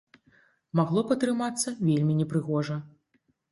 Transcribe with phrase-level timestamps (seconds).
[0.79, 2.81] Магло б атрымацца вельмі непрыгожа.